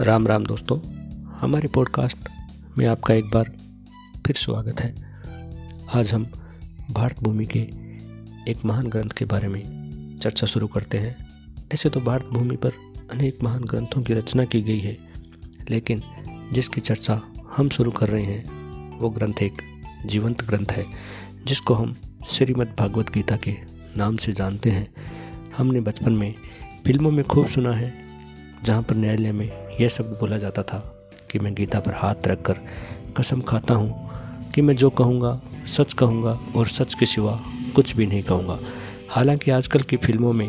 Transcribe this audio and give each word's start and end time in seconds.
राम 0.00 0.26
राम 0.26 0.44
दोस्तों, 0.46 0.78
हमारे 1.40 1.68
पॉडकास्ट 1.68 2.28
में 2.78 2.86
आपका 2.86 3.14
एक 3.14 3.24
बार 3.24 3.50
फिर 4.26 4.36
स्वागत 4.36 4.80
है। 4.80 4.94
आज 5.94 6.12
हम 6.14 6.24
भारत 6.90 7.20
भूमि 7.22 7.46
के 7.46 7.58
एक 8.50 8.64
महान 8.64 8.86
ग्रंथ 8.86 9.10
के 9.10 9.24
बारे 9.24 9.48
में 9.48 10.18
चर्चा 10.22 10.46
शुरू 10.46 10.66
करते 10.66 10.98
हैं। 10.98 11.14
ऐसे 11.74 11.90
तो 11.90 12.00
भारत 12.00 12.24
भूमि 12.24 12.56
पर 12.56 12.72
अनेक 13.12 13.38
महान 13.42 13.64
ग्रंथों 13.64 14.02
की 14.02 14.14
रचना 14.14 14.44
की 14.44 14.62
गई 14.62 14.78
है, 14.78 14.98
लेकिन 15.70 16.02
जिसकी 16.52 16.80
चर्चा 16.80 17.20
हम 17.56 17.68
शुरू 17.68 17.90
कर 17.90 18.08
रहे 18.08 18.24
हैं, 18.24 18.98
वो 18.98 19.10
ग्रंथ 19.10 19.42
एक 19.42 19.62
जीवंत 20.06 20.44
ग्रंथ 20.44 20.72
है, 20.72 20.86
जिसको 21.46 21.74
हम 21.74 21.96
श्रीमद् 22.26 22.76
भागवत 22.78 23.10
गीता 23.10 23.36
के 23.36 23.56
नाम 23.96 24.16
से 24.16 24.32
जानते 24.32 24.70
हैं। 24.70 24.88
हमने 25.58 25.80
बचपन 25.80 26.12
में 26.12 26.34
फ़िल्मों 26.86 27.10
में 27.10 27.24
खूब 27.24 27.46
सुना 27.46 27.72
है, 27.72 27.94
जहाँ 28.64 28.82
पर 28.82 28.94
न्यायालय 28.94 29.32
में 29.32 29.63
यह 29.80 29.88
शब्द 29.88 30.16
बोला 30.20 30.38
जाता 30.38 30.62
था 30.62 30.78
कि 31.30 31.38
मैं 31.38 31.54
गीता 31.54 31.80
पर 31.80 31.94
हाथ 31.94 32.26
रखकर 32.26 32.58
कसम 33.16 33.40
खाता 33.40 33.74
हूँ 33.74 34.50
कि 34.50 34.62
मैं 34.62 34.76
जो 34.76 34.90
कहूँगा, 34.90 35.40
सच 35.66 35.92
कहूँगा 35.92 36.38
और 36.56 36.66
सच 36.66 36.94
के 36.94 37.06
सिवा 37.06 37.40
कुछ 37.74 37.96
भी 37.96 38.06
नहीं 38.06 38.22
कहूँगा। 38.22 38.58
हालाँकि 39.10 39.50
आजकल 39.50 39.80
की 39.80 39.96
फ़िल्मों 39.96 40.32
में 40.32 40.46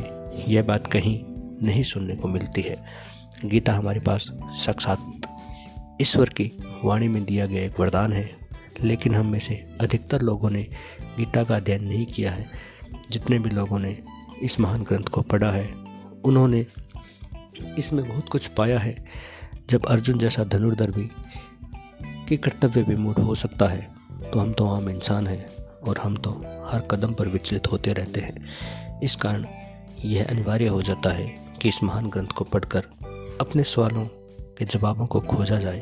यह 0.48 0.64
बात 0.64 0.88
कहीं 0.88 1.20
नहीं 1.66 1.84
सुनने 1.84 2.16
को 2.16 2.28
मिलती 2.28 2.62
है। 2.62 2.78
गीता 3.46 3.74
हमारे 3.74 4.00
पास 4.00 4.28
साक्षात 4.56 5.22
ईश्वर 6.02 6.30
की 6.30 6.52
वाणी 6.84 7.08
में 7.08 7.24
दिया 7.24 7.46
गया 7.46 7.64
एक 7.64 7.80
वरदान 7.80 8.14
है, 8.14 8.30
लेकिन 8.84 9.16
हम 9.16 9.26
में 9.26 9.40
से 9.40 9.56
अधिकतर 9.82 10.22
लोगों 10.22 10.50
ने 10.50 10.62
गीता 11.18 11.44
का 11.44 11.56
अध्ययन 11.56 11.84
नहीं 11.84 12.06
किया 12.06 12.32
है। 12.32 12.50
जितने 13.12 13.40
भी 13.40 13.50
लोगों 13.50 13.80
ने 13.80 13.98
इस 14.44 14.60
महान 14.60 14.84
ग्रंथ 14.84 15.04
को 15.04 15.22
पढ़ा 15.22 15.52
है, 15.52 15.66
उन्होंने 16.26 16.66
इसमें 17.78 18.08
बहुत 18.08 18.30
कुछ 18.30 18.48
पाया 18.48 18.80
है, 18.80 18.96
जब 19.70 19.86
अर्जुन 19.86 20.18
जैसा 20.18 20.44
धनुर्धर 20.44 20.92
भी 20.92 21.10
कि 22.28 22.38
कर्तव्य 22.38 22.82
विमूढ़ 22.82 23.20
हो 23.20 23.36
सकता 23.36 23.68
है 23.68 23.90
तो 24.32 24.40
हम 24.40 24.54
तो 24.54 24.70
आम 24.70 24.90
इंसान 24.90 25.28
हैं 25.28 25.46
और 25.84 25.98
हम 25.98 26.16
तो 26.18 26.32
हर 26.66 26.88
कदम 26.92 27.14
पर 27.14 27.28
विचलित 27.28 27.72
होते 27.72 27.94
रहते 27.94 28.22
हैं। 28.22 29.00
इस 29.02 29.16
कारण 29.16 29.46
यह 30.06 30.26
अनिवार्य 30.26 30.68
हो 30.68 30.82
जाता 30.82 31.10
है 31.10 31.28
कि 31.62 31.70
इस 31.70 31.84
महान 31.84 32.10
ग्रंथ 32.10 32.28
को 32.28 32.44
पढ़कर 32.44 32.88
अपने 33.42 33.64
सवालों 33.64 34.06
के 34.58 34.66
जवाबों 34.66 35.08
को 35.08 35.20
खोजा 35.22 35.60
जाए। 35.60 35.80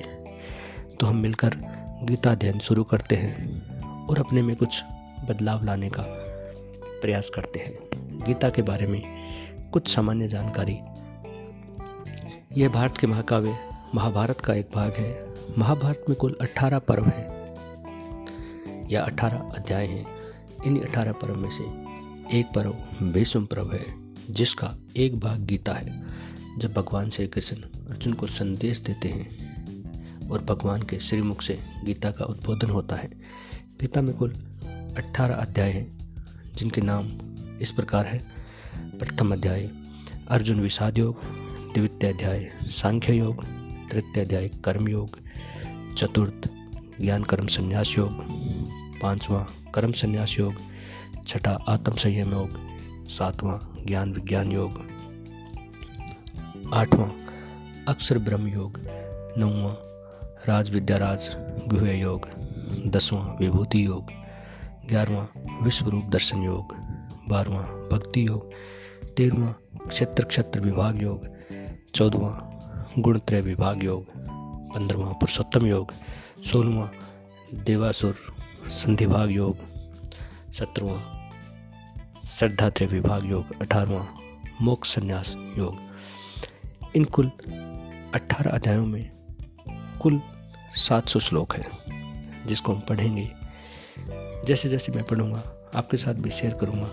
तो 1.00 1.06
हम 1.06 1.18
मिलकर 1.18 1.56
गीता 2.04 2.32
अध्ययन 2.32 2.60
शुरू 2.60 2.84
करते 2.84 3.16
हैं 3.16 4.08
और 4.08 4.20
अपने 4.20 4.42
में 4.42 4.56
कुछ 4.56 4.84
बदलाव 5.30 5.64
लाने 5.64 5.90
का 5.90 6.04
प्रयास 7.02 7.30
करते 7.30 7.60
हैं। 7.60 8.24
गीता 8.26 8.50
के 8.50 8.62
बारे 8.62 8.88
में 8.88 9.02
कुछ 9.72 9.88
सामान्य 9.88 10.28
जानकारी 10.28 10.80
यह 12.58 12.70
भारत 12.70 12.98
के 12.98 13.08
महाकाव्य, 13.08 13.58
महाभारत 13.96 14.42
का 14.42 14.54
एक 14.54 14.70
भाग 14.76 14.94
है। 14.94 15.34
महाभारत 15.58 16.06
में 16.10 16.18
कुल 16.18 16.38
18 16.42 16.80
पर्व 16.80 17.06
हैं। 17.06 17.28
या 18.90 19.04
18 19.04 19.38
अध्याय 19.38 19.86
हैं। 19.86 20.06
इन 20.66 20.78
18 20.78 21.12
पर्व 21.12 21.36
में 21.36 21.50
से 21.50 21.64
एक 22.40 22.46
पर्व 22.56 22.70
भीष्म 23.06 23.46
पर्व 23.46 23.72
है, 23.74 23.86
जिसका 24.30 24.76
एक 24.98 25.20
भाग 25.20 25.40
गीता 25.40 25.74
है। 25.74 26.04
जब 26.58 26.74
भगवान 26.74 27.10
श्री 27.10 27.28
कृष्ण 27.28 27.58
अर्जुन 27.90 28.14
को 28.14 28.28
संदेश 28.28 28.80
देते 28.80 29.08
हैं 29.08 29.30
और 30.30 30.42
भगवान 30.42 30.82
के 30.82 31.00
श्रीमुख 31.00 31.42
से 31.42 31.60
गीता 31.86 32.12
का 32.12 32.26
उद्बोधन 32.26 32.70
होता 32.70 32.96
है, 32.96 33.12
गीता 33.82 34.02
में 34.02 34.16
कुल 34.16 34.32
18 34.98 35.36
अध्याय 35.36 35.72
हैं, 35.72 36.16
जिनके 36.56 36.82
नाम 36.82 37.10
इस 37.62 37.72
प्रकार 37.72 38.06
है। 38.06 38.28
प्रथम 38.76 39.34
अध्याय, 39.34 39.70
अर्जुन 40.30 40.60
विषाद 40.60 40.98
योग 40.98 41.43
द्वितीय 41.74 42.10
अध्याय 42.10 42.52
सांख्य 42.62 43.14
योग 43.14 43.44
तृतीय 43.92 44.24
अध्याय 44.24 44.48
कर्म 44.48 44.88
योग 44.88 45.18
चतुर्थ, 45.98 46.50
ज्ञान 47.02 47.24
कर्म 47.24 47.48
संन्यास 47.48 47.98
योग, 47.98 48.12
पांचवा 49.02 49.46
कर्म 49.76 49.92
संन्यास 49.92 50.36
योग, 50.40 50.54
छठा 51.28 51.58
आत्म 51.68 51.96
संयम 51.96 52.32
योग, 52.32 52.50
सातवां 53.08 53.86
ज्ञान 53.86 54.14
विज्ञान 54.14 54.52
योग, 54.52 54.72
आठवां 56.74 57.10
अक्षर 57.88 58.18
ब्रह्म 58.18 58.48
योग, 58.48 58.80
नौवां 59.38 59.74
राज 60.48 60.72
विद्याराज 60.72 61.30
गुह 61.68 61.92
योग, 61.92 62.30
दसवां 62.88 63.38
विभूति 63.38 63.86
योग, 63.86 64.12
ग्यारहवां 64.90 65.26
विश्व 65.64 65.90
रूप 65.90 66.06
दर्शन 66.06 66.44
योग, 66.44 66.76
बारहवां 67.30 67.90
भक्ति 67.90 68.28
योग, 68.28 68.52
तेरहवां 69.18 69.54
क्षेत्र 69.88 70.26
क्षेत्र 70.26 70.60
विभाग 70.60 71.02
योग 71.02 71.33
चौदवा 71.96 72.30
गुणत्रय 73.00 73.42
विभाग 73.42 73.84
योग 73.84 74.06
पंद्रवा 74.74 75.06
पुरुषोत्तम 75.06 75.66
योग 75.66 75.92
सोलवा 76.44 76.90
देवासुर 77.54 78.16
संधिभाग 78.68 79.32
योग 79.32 79.58
सत्रवा 80.52 80.96
श्रद्धात्रय 82.26 82.88
विभाग 82.88 83.26
योग 83.26 83.62
अठारवा 83.62 84.08
मोक्ष 84.62 84.96
संन्यास 84.96 85.34
योग। 85.38 85.78
इन 86.96 87.04
कुल 87.04 87.30
अठारह 88.14 88.52
अध्यायों 88.52 88.86
में 88.86 89.12
कुल 90.02 90.22
सात 90.76 91.08
सौ 91.08 91.20
श्लोक 91.20 91.56
हैं, 91.56 92.48
जिसको 92.48 92.74
हम 92.74 92.80
पढ़ेंगे। 92.80 93.30
जैसे 94.48 94.70
जैसे 94.70 94.92
मैं 94.92 95.04
पढ़ूँगा, 95.04 95.44
आपके 95.76 95.98
साथ 95.98 96.14
भी 96.14 96.30
शेयर 96.30 96.54
करूँगा। 96.54 96.90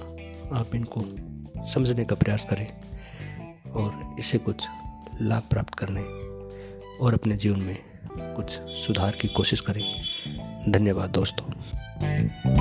आप 0.61 0.75
इनको 0.75 1.05
समझने 1.65 2.05
का 2.05 2.17
प्रयास 2.17 2.45
करें 2.45 2.67
और 3.71 4.17
इसे 4.19 4.39
कुछ 4.39 4.69
लाभ 5.23 5.43
प्राप्त 5.51 5.75
करने 5.75 6.03
और 6.99 7.15
अपने 7.15 7.37
जीवन 7.37 7.61
में 7.61 7.77
कुछ 8.35 8.51
सुधार 8.61 9.13
की 9.13 9.29
कोशिश 9.29 9.61
करें 9.61 9.85
धन्यवाद 10.73 11.11
दोस्तों। 11.11 12.60